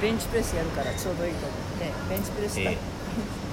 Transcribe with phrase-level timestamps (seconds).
[0.00, 2.78] ベンチプレスやるからちょうどいいと思ってベンチプレスだ、え録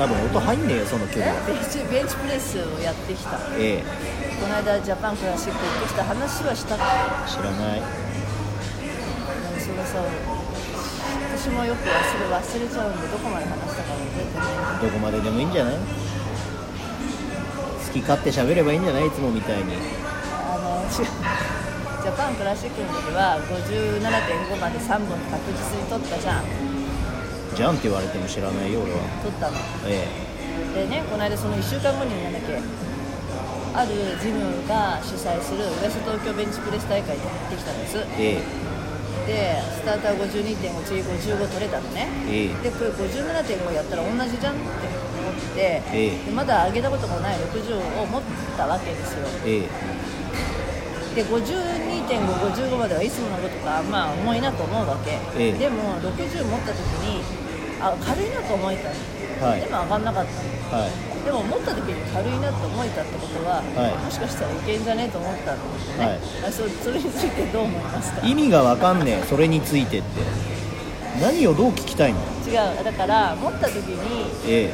[0.00, 1.44] 多分音入んねえよその距離は。
[1.44, 3.36] ベンチベンチプレスをやってきた。
[3.60, 4.40] ええ。
[4.40, 6.72] この間ジャパンクラシック行ってきた話はした。
[6.76, 6.84] っけ
[7.28, 7.84] 知らない。
[9.60, 10.00] そのさ
[11.36, 14.48] 私もよく忘れ忘れちゃうんでどこまで話したか覚えてな
[14.80, 14.88] い。
[14.88, 15.76] どこまででもいいんじゃない？
[15.76, 15.84] 好
[17.92, 19.06] き勝手喋ればいいんじゃない？
[19.06, 19.76] いつもみたいに。
[20.48, 21.12] あの違う
[22.00, 24.00] ジャパンクラシックの時は57.5
[24.56, 26.44] まで3本確実に取ったじゃん
[27.54, 28.98] じゃんって言われても知らないよ俺は。
[29.22, 29.56] 取ったの。
[29.86, 30.06] え
[30.74, 32.60] でねこの間その1週間後になんだっけ
[33.72, 37.98] あるジムが主催するウエスト東京ベンチプレス大会に行ってきたんです。
[38.18, 38.70] ええ。
[39.26, 42.08] でスターター52.5次55取れたのね。
[42.26, 42.48] ええ。
[42.62, 46.24] でこれ57.5やったら同じじゃんって思って、ええ。
[46.24, 48.22] でまだ上げたこともない60を持っ
[48.56, 49.28] たわけですよ。
[49.46, 49.68] え
[51.14, 52.06] で52.5、
[52.54, 55.52] 55まではいつものことか、まあ、重いなと思うわけ、ええ。
[55.52, 57.22] でも60持った時に
[57.80, 59.60] あ軽いなと思えたの、はい。
[59.60, 60.80] でも上がんなかったの。
[60.80, 60.90] はい。
[61.24, 64.04] でも持った時に軽いなと思えたってことは、はい。
[64.04, 66.18] もしかしたらいけんじゃねえと思ったんですね、はい。
[66.46, 68.26] あそそれについてどう思いますか？
[68.26, 70.08] 意味がわかんねえそれについてって。
[71.20, 72.20] 何をどう聞きたいの？
[72.46, 72.84] 違う。
[72.84, 74.72] だから持った時にえ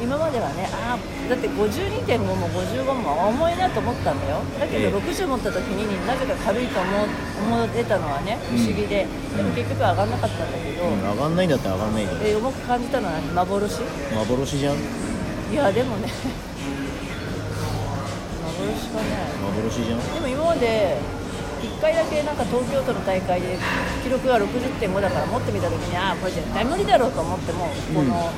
[0.00, 4.40] 今まではねあーだって52.5も55も重いなと思ったんだよ。
[4.58, 4.94] だけどええ。
[4.94, 7.08] 60持った時になぜか軽いと思う
[7.42, 13.46] 思えたのはね不思議で、でも結局上がんなかったんだけど、えうん、上がんないんだったら上がんないじゃんえ重く感じたのは何？
[13.46, 13.82] 幻？
[14.14, 14.76] 幻じゃん。
[14.76, 16.08] いやでもね。
[18.44, 19.34] 幻かね。
[19.42, 20.14] 幻じゃん。
[20.14, 20.98] でも今まで
[21.58, 23.58] 1回だけなんか東京都の大会で
[24.02, 28.30] 記録が60.5だから持ってみた時にああこれ絶対無理だろうと思ってもこの、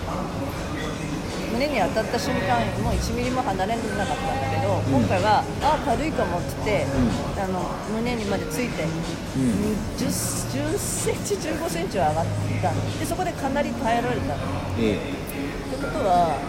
[1.60, 7.60] 胸に当たった瞬間もう1ミリも離れなかったんだけど、今回はああ軽いかもって言って、あの
[7.92, 8.88] 胸にまでついて、ん。
[8.88, 12.26] 10, 10センチ15センチは上がっ
[12.64, 12.72] た。
[12.72, 14.32] のでそこでかなり耐えられた。
[14.80, 15.76] ええ。
[15.76, 16.40] てことは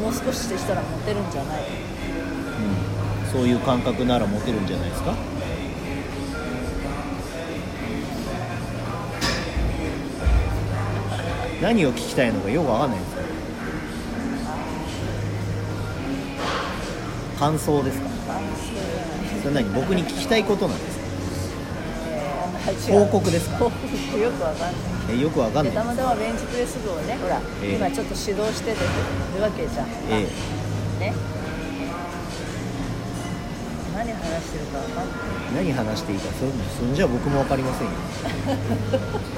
[0.00, 1.62] もう少ししたら持てるんじゃない？
[1.66, 5.14] うん、そういう感覚なら持てるんじゃないですか？
[11.60, 13.16] 何を聞きたいのかよくわかんないんです
[17.38, 18.08] 感想ですか？
[19.42, 19.72] それ何？
[19.74, 22.94] 僕に聞きたいことなんですか？
[22.94, 23.56] 報告ですか？
[23.58, 24.72] 報告よくわかんない。
[25.10, 25.72] えよくわかんない。
[25.72, 27.76] でたまたまベンチプレス部をねほら、ええ。
[27.76, 28.78] 今ちょっと指導してて
[29.36, 30.26] るわけじゃん、え。
[31.00, 31.14] ね。
[33.94, 35.06] 何話してるかわかんない。
[35.52, 36.40] え何話していいかそ
[36.84, 37.92] そんじゃ僕もわかりませんよ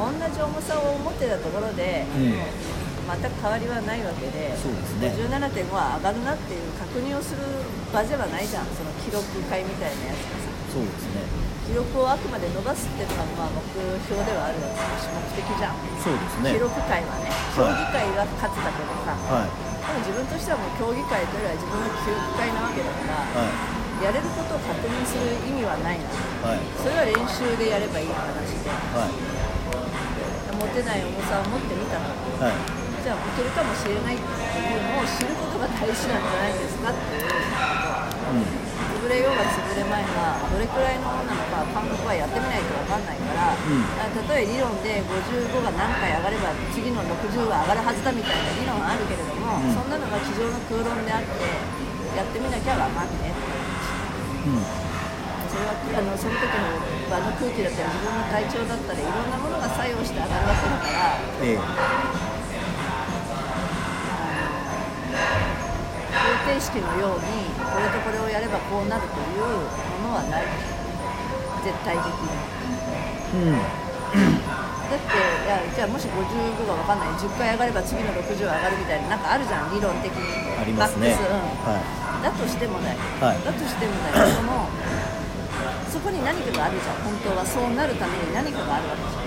[0.00, 2.76] 同じ重さを持ってたところで、うん
[3.06, 5.14] 全く変わりはないわけでそうですね。
[5.14, 7.46] 57.5は上がるなっていう確認をする
[7.94, 10.50] 場ではないじゃんその記録会みたいなやつがさ。
[10.74, 11.22] そうですね。
[11.70, 13.62] 記録をあくまで伸ばすっていうのがまあ目
[14.10, 15.78] 標ではあるわけだし目的じゃん。
[16.02, 16.50] そうですね。
[16.50, 19.54] 記録会はね競技会が勝つだけでさ、はい。
[19.54, 23.46] でも自分としてはもう競技会というよりは自分の記録会なわけだから、は
[24.02, 26.10] やれることを確認する意味はないな。
[26.10, 26.10] い
[26.42, 26.66] はい。
[26.74, 28.66] それは練習でやればいい話で。
[28.66, 29.35] はい
[30.56, 32.86] 持てない重さを持ってみたのはい。
[33.04, 38.66] じゃあ持てるかもしれないっていうのを知ることが大事なんじゃないですかっていうこと
[39.06, 43.62] 潰れようが潰れまいがどれくらいのものなのか感覚はやってみないと分かんないから、ん。
[44.02, 49.70] あ例え理論で55が何回上がれば次の60は上がるはずだみたいな理論はあるけれども、うん。
[49.70, 51.38] そんなのが机上の空論であって
[52.18, 53.46] やってみなきゃ分かんねえって
[54.50, 54.85] うんうん
[55.56, 56.68] それはあのその時の
[57.08, 61.16] 場の空気だったり自分の体調だったりいろんなものが作用して上がるわけだから。
[61.40, 61.64] ええ。
[66.12, 69.64] 方程式のようにこれとこれをやればこうなるという
[70.04, 70.44] ものはない。
[71.64, 72.28] 絶対的に。
[73.40, 73.56] うん。
[73.56, 80.20] だっていやじゃあもし55が分かんない10回上がれば次の60は上がるみたいななんかあるじゃん理論的に。
[80.60, 81.16] ありますね。
[81.16, 81.24] うん。
[81.64, 81.80] は
[82.22, 83.44] だとしてもだよ、はい。
[83.44, 84.26] だとしてもだよ。
[84.34, 84.95] そのそ
[86.06, 86.10] こ？
[86.14, 89.26] に何かがあるじゃん本当はそうなるために何かがあるわけじゃ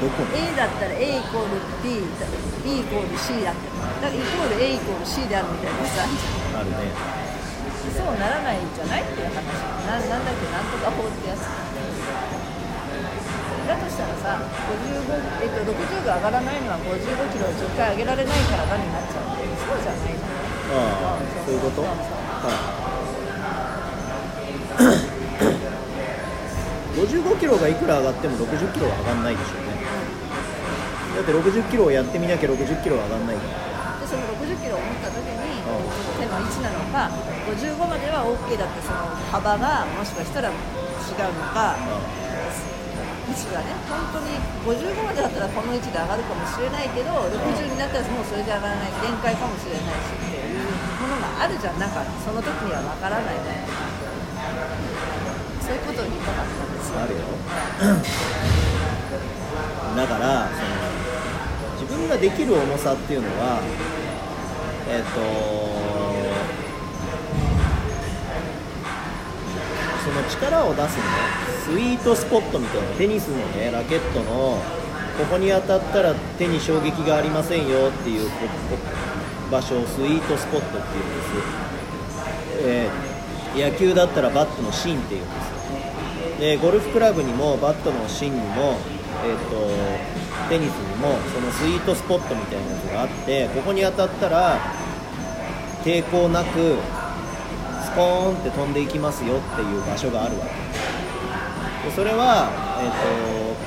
[0.00, 3.68] どこ A だったら A イコール B イコール C だって
[4.00, 6.90] だからイコール A イコール C であるみたいなさあるね
[7.92, 9.44] そうならないんじゃないっていう話
[9.84, 11.44] ななんだっけなんとか法ってやつ
[13.62, 15.06] だとしたらさ55、
[15.42, 16.98] えっと、60が上がらないのは55
[17.30, 20.31] キロを10回上げられないからだになっちゃうそうじゃないじゃない
[20.72, 21.82] ああそういうこと？
[21.82, 21.92] はい。
[26.92, 29.72] 55キロがいくら上がっても60キロは上がんないでしょうね。
[31.16, 35.68] だって60キロをやってみなきゃ60キロは上がんないからでその60キロを持った時にん。
[36.16, 37.12] 手の位置なのか
[37.52, 40.56] 55までは OK だってその幅がもしかしたら違う
[41.36, 41.76] のか
[43.28, 50.41] 位置がね本当に55までだったらこの位置で上がるかもしれないけど60になったらもうそれじゃ上がらない限界かもしれないしっていう
[51.42, 51.78] あるじゃん。
[51.80, 53.66] なんかその時には分からないね。
[55.60, 57.00] そういうことを言いたかったんですよ。
[57.02, 57.18] あるよ。
[59.98, 60.70] だからその
[61.82, 63.60] 自分ができる重さっていうのは
[64.88, 65.18] えっ、と
[70.04, 71.02] その力を出すね
[71.64, 73.72] スイートスポットみたいなテニスのね。
[73.72, 74.62] ラケットの
[75.18, 78.30] ここに当たったら手に衝撃がありませんよっていう
[79.52, 83.12] 場所をスイートスポットっていうんです、えー
[83.54, 86.40] 野球だったらバットの芯っていうんです。
[86.40, 88.78] でゴルフクラブにもバットの芯にも、
[89.26, 89.68] えー、と
[90.48, 94.58] テニスにもそのスイートスポットみたいなやつがあってここに当たったら
[95.84, 96.78] 抵抗なく
[97.84, 101.90] スコーンって飛んでいきますよっていう場所があるわけ。
[101.90, 102.48] でそれは、
[102.80, 102.90] えー、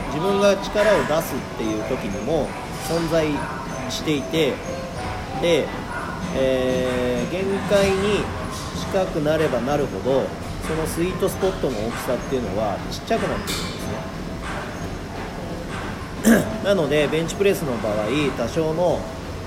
[0.09, 2.47] と自分が力を出すっていう時にも
[2.89, 3.27] 存在
[3.91, 4.53] していて、
[5.45, 8.24] えー限界に
[8.80, 10.25] 近くなればなるほど
[10.65, 13.88] そのスイートスポットの大きさっていうのはちっちゃくなってくるんです
[16.31, 16.63] ね。
[16.63, 18.07] なのでベンチプレスの場合
[18.38, 19.00] 多少の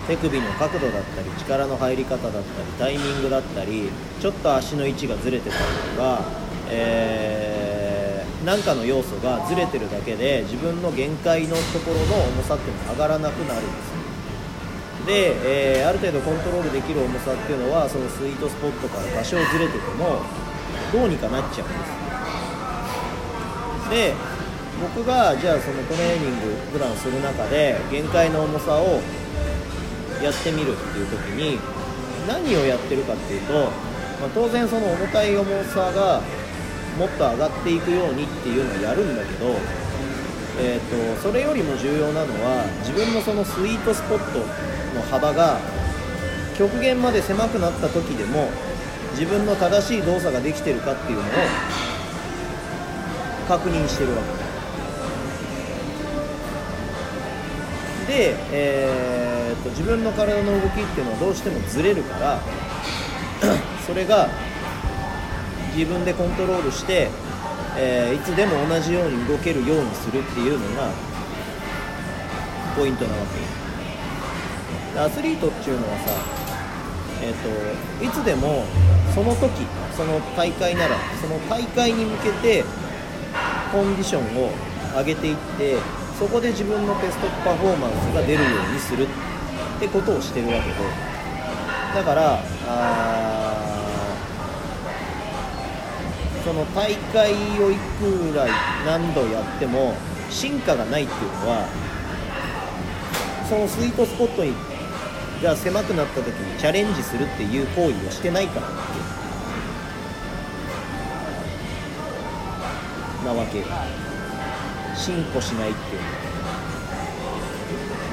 [0.06, 2.42] 手首の角度だったり力の入り方だったり
[2.78, 3.88] タイミングだったり
[4.20, 5.62] ちょっと足の位置がずれてたり
[5.96, 6.22] とか、
[6.70, 14.07] えー、なんかの要素がずれてるだけで自分の限界のところの重さっていうのが上がらなくなるんですよ
[15.06, 20.20] で、えーある程度コントロールできる重さっていうのはそのスイートスポットから多少ずれてても
[20.92, 21.98] どうにかなっちゃうんです
[23.90, 24.14] で
[24.80, 29.00] 僕がじゃあそのトレーニング普段する中で限界の重さを
[30.22, 31.58] やってみるっていう時に
[32.28, 33.52] 何をやってるかっていうと、
[34.20, 36.20] まあ、当然その重たい重さが
[36.98, 39.54] もっと上がっていくようにっていうのをやるんだけど、
[40.60, 44.40] えー、とそれよりも重要なのは自分のそのスイートスポット
[44.98, 45.58] の幅が
[46.56, 48.50] 極限まで狭くなった時でも
[49.12, 51.24] 自分の正しい動作ができてるかっていうのを
[53.48, 54.48] 確認してるわけ。
[58.12, 62.40] で、えー、と自分の体の動きっていうのはどうしてもずれるから
[63.86, 64.28] それが
[65.76, 67.10] 自分でコントロールして、
[67.76, 70.90] えーいつでも同じように動けるようにするっていうのが
[72.76, 73.38] ポイントなわけ。
[73.40, 73.67] で
[74.98, 76.10] アスリートっていうのはさ、
[77.22, 78.64] えー、といつでも
[79.14, 79.66] その時
[79.96, 82.64] その大会ならその大会に向けて
[83.72, 84.50] コンディションを
[84.96, 85.76] 上げていって
[86.18, 89.06] そこで自分のベストパフォーマンスが出るようにする。
[89.78, 90.76] ってことをしてるわけで。
[91.94, 98.46] だからあーその大会をいくら
[98.84, 99.94] 何度やっても
[100.30, 101.68] 進化がないっていうのは
[103.48, 104.52] そのスイートスポットに
[105.42, 108.68] が狭くなった時にチャレンジするっていう行為をしてないから
[113.24, 113.64] なわけ
[114.96, 116.02] 進歩しないっていう。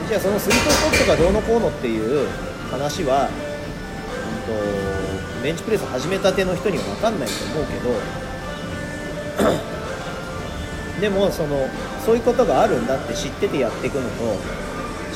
[0.07, 2.27] じゃあそのスイートスポットがどうのこうのっていう
[2.69, 3.33] 話は、うん、
[5.39, 7.89] とベンチプレス始めたての人には分かんないと思うけど
[11.01, 11.67] でもその
[12.05, 14.37] そういうことがあるんだって知っててやっていくのと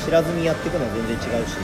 [0.04, 1.58] 知らずにやっていくのは全然違うし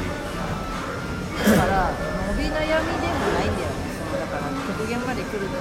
[1.35, 1.91] だから
[2.31, 5.59] 伸び悩みでもないんだよねそのだから極限まで来ると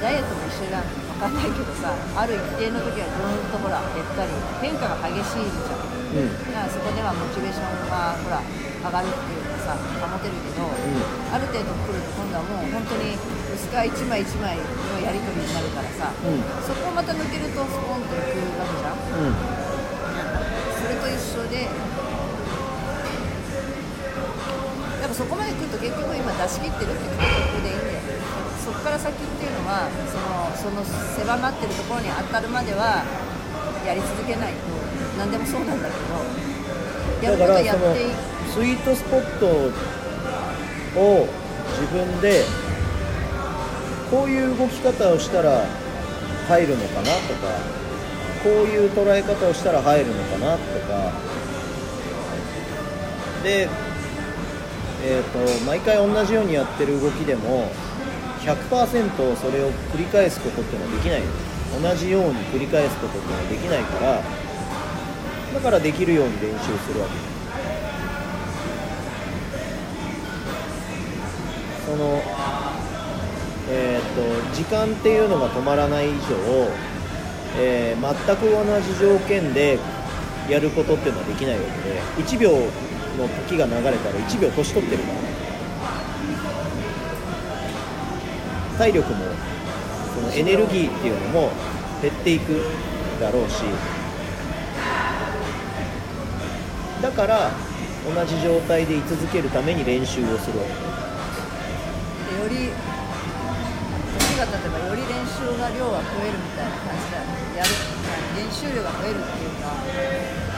[0.00, 0.86] ダイエットも一緒じゃん
[1.20, 4.32] 分かんないけどさある一定の時はずーっとほら減ったり
[4.64, 5.84] 変化が激しいじゃん
[6.16, 8.40] うんだからそこではモチベーションがほら
[8.80, 13.12] 上がるっていうかさ保てるけど、ある程度来ると今度はもう本当に
[13.52, 14.64] 薄皮一枚一枚の
[15.04, 16.40] やり取りになるからさ、うん。
[16.64, 19.04] そこをまた抜けるとスポンといくわけじゃん。
[19.20, 19.36] うん。
[20.80, 21.68] それと一緒で
[25.20, 28.00] そこまで来ると結局今出し切ってるって感覚でいいんだよ
[28.64, 30.80] そこから先っていうのはそのその
[31.12, 33.04] 狭まってるところに当たるまでは
[33.84, 34.58] やり続けないと
[35.18, 38.16] 何でもそうなんだけどやることやってい
[38.48, 39.68] スイートスポット
[40.98, 41.28] を
[41.76, 42.44] 自分で
[44.10, 45.66] こういう動き方をしたら
[46.48, 47.60] 入るのかなとか
[48.42, 51.12] こういう捉え方をしたら入るのかなとか。
[53.42, 53.68] で、
[55.02, 57.70] えー、と毎回同じようにやってる動きでも
[58.40, 61.22] 100%それを繰り返すことっていうのはできない。
[61.70, 64.20] 同じように繰り返すことっていうのはできないから
[65.54, 67.12] だからできるように練習するわけ。
[71.86, 72.22] その
[73.72, 76.68] えーと、時間っていうのが止まらない以上、
[77.56, 79.78] えー、全く同じ条件で
[80.48, 82.50] やることっていうのはできないわけで1秒
[83.20, 85.02] の時が流れたら1秒年取ってる。
[85.02, 85.18] から
[88.78, 89.24] 体力も
[90.14, 91.50] そのエネルギーっていうのも
[92.00, 92.62] 減っていく
[93.20, 93.64] だろうし。
[97.02, 97.50] だから
[98.14, 100.70] 同じ状態で居続けるために練習をするわけ。
[102.42, 102.70] より
[104.18, 107.16] 年が経てばより練習が量が増えるみたいな感じで
[107.58, 107.70] やる
[108.36, 110.49] 練習量が増えるっていうか。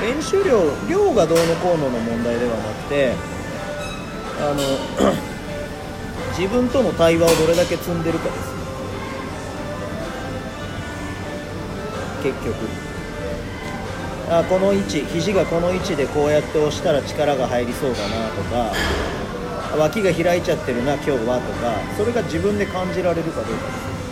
[0.00, 3.12] 練習量量がどうのこうのの問題ではなくて
[4.40, 5.12] あの
[6.38, 8.50] 自分との対話をどれだけ積んでるかです。
[12.22, 12.54] 結局。
[14.30, 18.72] あこの位置肘がこの位置でこうやって押したら力が入りそうだなとか
[19.76, 24.09] 脇が開いちゃってるな今日はとかそれが自分で感じられるかどうかです。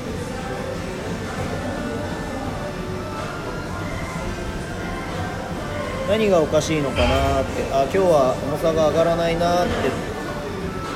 [6.09, 9.93] 何がおかしいのかなってあ今日は重さが上がらないなって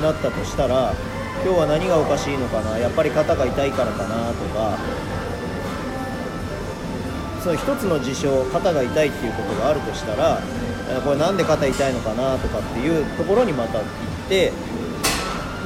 [0.00, 0.95] なったとしたら
[1.45, 4.78] 今日は何がおかしいのかなやっぱり肩が痛いからかなとか
[7.45, 10.40] その一つの事象肩が痛いっていうことがあるとしたら
[11.04, 13.88] これなんで肩痛いのかなとかっていうところにまた行っ
[14.31, 14.50] て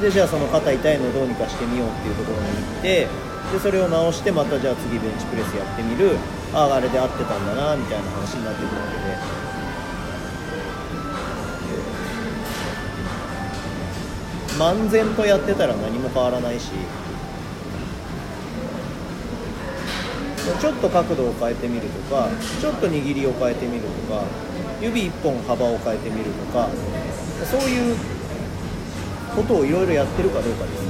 [0.01, 3.07] でじゃあその肩痛いのをどうにかしてみようっていうところに行って
[3.53, 6.17] でそれを直してまたじゃあ次ベンチプレスやってみる
[6.53, 8.97] あああれで合ってたんだなみたいな話になってくるわけ
[9.31, 9.36] で。
[14.57, 16.71] 漫然とやってたら何も変わらないし。
[20.59, 22.29] ちょっと角度を変えてみるとか
[22.61, 24.23] ちょっと握りを変えてみるとか
[24.81, 26.69] 指1本幅を変えてみるとか
[27.43, 27.97] そういう
[29.35, 30.83] ことをいろいろやってるかどうかです。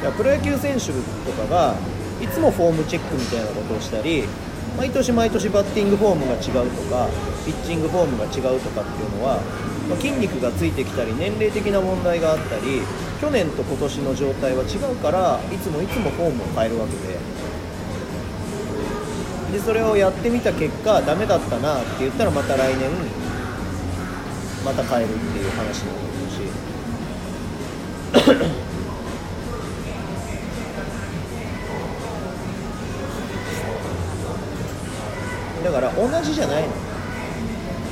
[0.00, 0.92] いやプロ野球選手と
[1.32, 1.74] かが
[2.22, 4.24] いつもフォームチェックみたいなことをしたり
[4.78, 7.08] 毎年毎年バッティングフォームが違うとか
[7.44, 9.38] ピッチングフォームが違うとかっていうのは、
[9.90, 12.80] まあ、筋肉がついてきたり年齢的な問題があったり
[13.20, 17.18] 去年と今年の状態は違うからいつもいつもフォームを変えるわけで。
[19.50, 22.88] でそれをやってみた結果ダメだったなって言ったらまた来年
[24.64, 26.38] また変えるっていう話になるし。
[35.64, 36.89] だから同じじゃないの。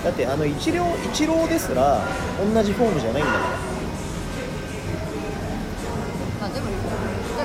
[0.04, 2.00] だってあの一郎一郎ですら
[2.38, 3.44] 同じフォームじゃないんだから。
[6.40, 6.72] まあでもだ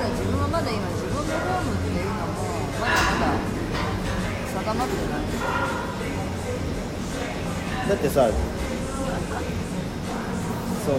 [0.00, 2.46] ら自分はまだ今自分のフォームっていうのも
[2.80, 3.34] まだまだ
[4.62, 5.22] 定まってない
[7.88, 8.30] だってさ
[10.86, 10.98] その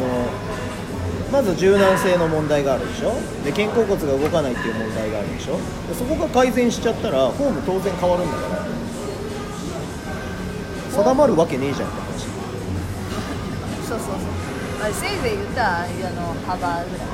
[1.31, 3.13] まず柔軟性の問題があるでしょ？
[3.43, 5.57] で肩甲骨が動かないっていう問題があるでしょ？
[5.87, 8.65] でそこが改善しちゃったらフォーム当然変わるんだから
[10.95, 12.25] 定まるわけねえじゃんって話。
[13.87, 14.17] そうそうそう。
[14.81, 17.07] あれせいぜい言ったらあの幅ぐらい。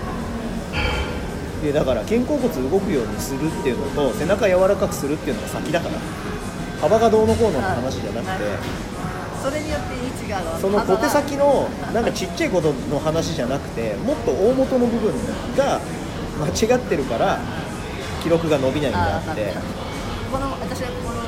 [1.63, 5.95] でだから肩甲骨動くようにするっていうのと背中柔らかくするっていうのが先だから
[6.81, 8.45] 幅がどうのこうのって話じゃなくて、
[9.43, 15.13] それによって位置がその小手先のなんかちっちゃいことの話じゃなくてもっと大元の部分
[15.55, 15.79] が
[16.39, 17.39] 間違ってるから
[18.23, 19.53] 記録が伸びないんであって。
[20.31, 21.20] この私はこの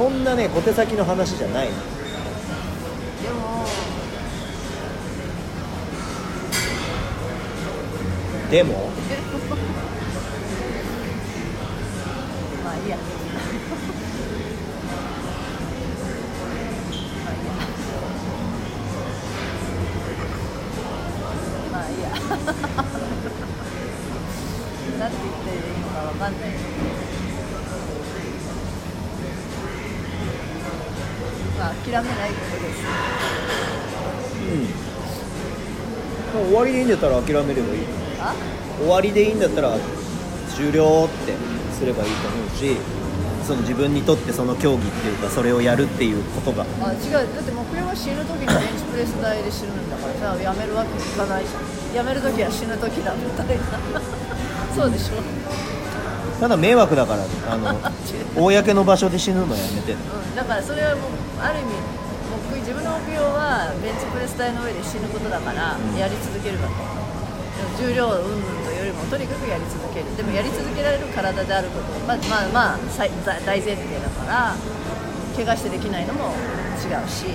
[0.00, 1.74] そんなね小手先の話じゃないの。
[8.50, 8.90] でもでも
[12.64, 12.96] まあいいや。
[21.70, 22.08] まあいいや。
[24.98, 26.99] なんて言っていいのかわかんない。
[31.60, 32.80] まあ、諦めないことです。
[36.34, 36.48] うん。
[36.48, 37.80] 終わりでいいんだったら諦めればいい。
[38.78, 39.76] 終わりでいいんだったら
[40.56, 41.34] 終了って
[41.76, 42.76] すればいいと思うし。
[43.50, 53.64] その自分にとってその競技っていうかそれをやるっていうことがあ違うだって目標は死ぬ時にベンチプレス台で死ぬんだからさやめるわけいかないじゃんやめる時は死ぬ時だみたいな
[54.72, 55.14] そうでしょ
[56.38, 57.80] ただ迷惑だからあの
[58.38, 59.98] 公の場所で死ぬのやめてね
[60.30, 61.72] うん、だからそれはもうある意味
[62.48, 65.96] 僕自分の目標はベンチプレス台の上で死ぬことだからうん。
[65.98, 66.84] やり続けるかと、で
[67.64, 70.06] も重量云々というよりもとにかくやり続ける。
[70.16, 71.90] でもやり続けられる体であること。
[72.06, 74.54] まあまあまあ最大大前提だから
[75.36, 76.34] 怪我してできないのも
[76.78, 77.26] 違うし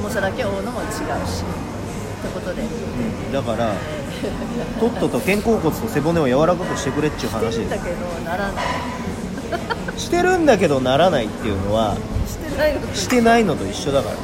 [0.00, 0.88] 重さだけ負うのも違う
[1.26, 1.46] しっ
[2.22, 3.32] てことで、うん。
[3.32, 8.64] だからえーとっとと肩甲骨と背骨を柔らかくしてくれっちゅうしてるんだけどならない。
[9.96, 11.96] す してるんだけどならないっていうのは
[12.56, 14.16] ないのとしてないのと一緒だから。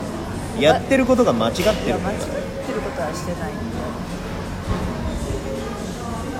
[0.61, 3.53] やってることが間違っていやる間違ってることはしてない。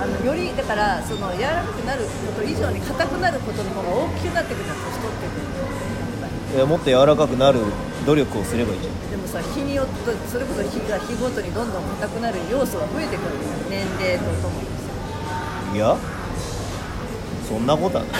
[0.01, 7.59] あのよりだからその柔らかくなること以上に硬くなることの方が大きくなってくるの年取ってくるいやもっと柔らかくなる
[8.05, 9.11] 努力をすればいいじゃん。
[9.11, 9.93] でもさ日によって
[10.27, 13.37] それこそ日が日ごとにどんどん硬くなる要素が増えてくる
[13.69, 15.95] 年齢とともにいや
[17.47, 18.13] そんなことはない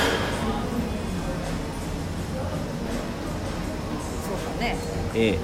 [4.61, 4.75] ね。
[5.13, 5.37] ええ。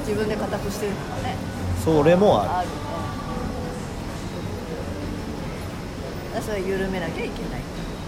[0.00, 1.36] 自分で硬くしてるのかね。
[1.84, 2.50] それもある。
[2.50, 2.68] ある。
[2.68, 2.74] ね
[6.34, 7.60] だからそれは緩めなきゃいけない。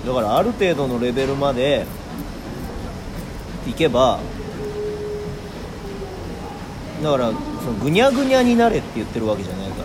[0.07, 1.85] だからある程度のレベルまで
[3.67, 4.19] いけば
[7.03, 9.83] だからそのぐにゃぐにゃになれって言ってるわけじゃないか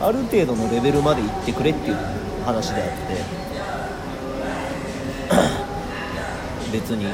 [0.00, 1.96] らある程度のレベルまで行ってくれっていう
[2.44, 2.94] 話であって
[6.78, 7.06] 別に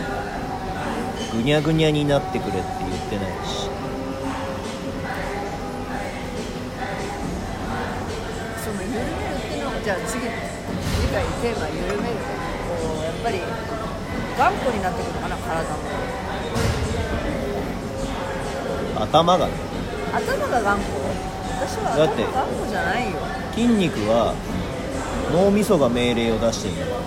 [1.33, 3.69] ぐにゃぐにゃになってくれって言ってないし。
[8.65, 9.05] その緩める
[9.37, 10.29] っていうのがじゃあ次次
[11.13, 12.15] 回テーマ緩める
[12.69, 13.41] こうやっぱり
[14.39, 15.77] 頑固になってくるのかな体も
[19.03, 19.53] 頭がね
[20.13, 20.91] 頭が頑固。
[21.61, 23.19] 私はだって頭頑固じゃないよ
[23.55, 24.35] 筋肉は
[25.33, 26.75] 脳みそが命令を出してる。
[26.75, 26.99] んだから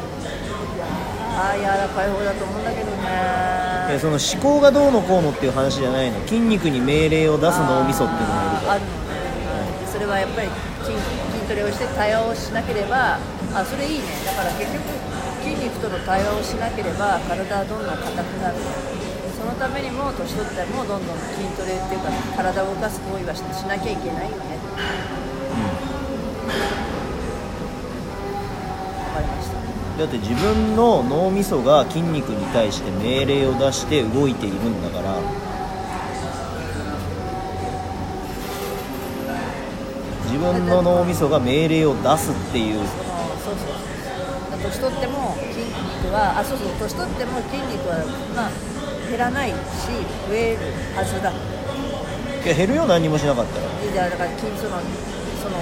[1.35, 6.19] ああ柔らかい方だと思うんだけどねでその思考がどうのこうのっていう話じゃないの。
[6.27, 8.73] 筋肉に命令を出す脳みそっていうのがいるから。
[8.73, 9.87] あるのね。
[9.91, 10.47] それはやっぱり
[10.83, 13.19] 筋筋トレをして対話をしなければ
[13.53, 14.05] あそれいいね。
[14.25, 14.81] だから結局
[15.43, 18.55] 筋肉との対話をしなければ体はどんどん硬くなる
[19.35, 22.07] そのためにも年取ってもどんどん筋トレっていうか
[22.37, 24.55] 体を動かす行為はししなきゃいけないよね
[30.03, 35.15] だって自分の脳みそが筋肉に対して命令を出して動いているんだから。
[40.25, 42.79] 自分の脳みそが命令を出すっていう。
[42.79, 46.57] そうそう年取っても筋肉はあそう。
[46.57, 48.03] そう年取っても筋肉は
[48.35, 48.51] まあ
[49.09, 49.55] 減らないし
[50.27, 50.59] 増える
[50.97, 51.31] はずだ。
[51.31, 51.33] い
[52.45, 53.67] や減るよ何にもしなかったら。
[53.89, 54.81] じゃあだから筋その
[55.41, 55.55] その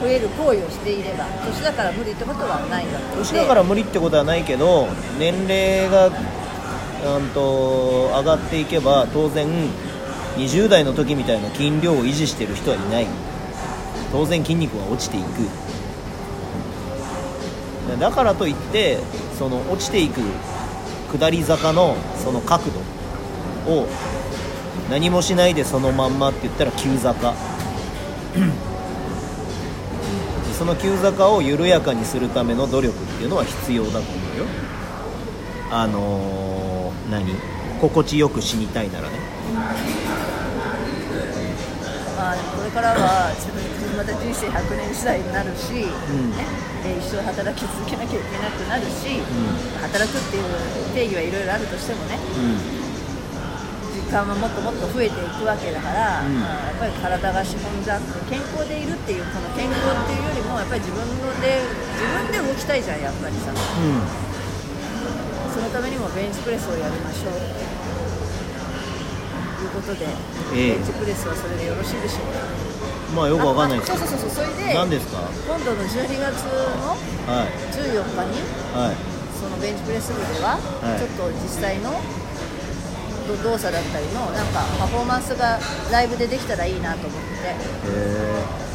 [0.00, 3.18] 増える行為をしていれば年だから無理ってことはないわけで。
[3.18, 6.10] 年だから無理ってことはないけど年齢がう
[7.20, 9.46] んと上がっていけば当然
[10.36, 13.06] 20代の時みたいな筋量を維持してる人はいない。
[14.10, 15.26] 当然筋肉は落ちていく。
[18.00, 18.98] だからといって
[19.38, 20.20] その落ちていく
[21.10, 22.64] 下り坂のその角
[23.66, 23.86] 度を
[24.90, 27.34] 何もしないでそのまんまって言ったら急坂。
[30.58, 34.44] その急坂を緩やかにするための努力っていうのは必要だと思うよ。
[35.70, 37.32] あのー、何？
[37.80, 39.18] 心地よく死にたいならね。
[39.54, 39.70] ま
[42.32, 43.62] あこれからは自分
[43.96, 45.74] また人生100年時代になるし、ん。
[46.34, 46.44] ね、
[46.82, 49.22] で一生働き続けなきゃいけなくなるし、
[49.80, 50.42] 働くっていう
[50.92, 52.18] 定義はいろいろあるとしてもね。
[52.18, 52.24] 時
[54.08, 56.40] 間はもっともっと増えていくわけだから、うん。
[56.40, 61.60] まあやっぱり体が資本であって健康でいるっていうこの健康っていうよりもやっぱり自分ので
[61.94, 63.52] 自分で動きたいじゃんやっぱりさ。
[63.52, 64.08] うん、うん、
[65.52, 67.36] そのためにもベンチプレスをやりましょう。
[69.58, 70.06] ということで、
[70.54, 70.78] ええ。
[70.78, 72.40] ベンチプレスはそれでよろしいでしょうか。
[73.16, 73.92] まあよくわかんないです。
[73.92, 74.46] そうそうそうそう。
[74.46, 75.18] それで何ですか？
[75.48, 76.94] 今度の12月の
[77.26, 77.50] はい。
[77.74, 78.40] 14日に
[78.72, 78.96] はい。
[79.38, 80.98] そのベンチプレス部では、はい。
[80.98, 81.98] ちょっと実際のど
[83.42, 85.58] 動作だったりのなんかパフォーマンスが
[85.92, 87.54] ライブでできたらいいなと思って、へ
[87.92, 88.68] え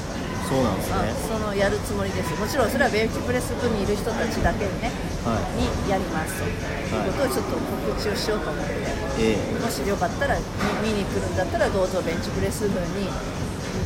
[0.44, 2.38] そうなんですあねそのやるつもりです。
[2.40, 4.92] もちろんそれはベンチプレス部にいる人たちだけにね
[5.26, 5.58] はい。
[5.58, 6.46] にやりますと。
[6.46, 6.52] い。
[6.52, 8.74] うことをちょっと告知をしようと思って、
[9.20, 10.38] えもしよかったら
[10.84, 13.10] 見見に来るんだったらどうぞベンチプレス部に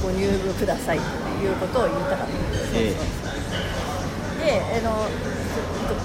[0.03, 0.99] ご入部ください。
[0.99, 1.05] と
[1.39, 2.95] いうことを言いたかったんです、え
[4.43, 5.07] であの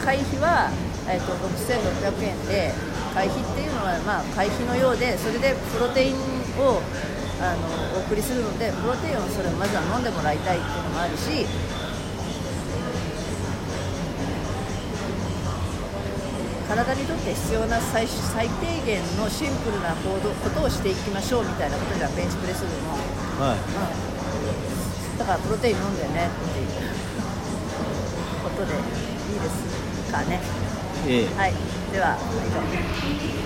[0.05, 0.71] 会費は、
[1.09, 2.73] えーと、6600円で
[3.15, 6.15] 会費っていうのは、まあ、会費のようでそれでプロテイン
[6.59, 6.81] を
[7.41, 11.47] あのお送りするのでプロテインをそれをまずは飲んでもらいたいっていうのもあるし
[16.69, 22.97] 体にとって必要な最最低限のシンプルな行動ことをしていきましょうみたいなことじゃベンチプレスでも、
[23.43, 23.59] はい
[25.13, 26.69] うん、だからプロテイン飲んでねっていう
[28.43, 28.77] ことでい
[29.37, 30.72] いですかね。
[31.07, 31.27] ええ。
[31.35, 31.55] はい。
[31.91, 33.42] では以上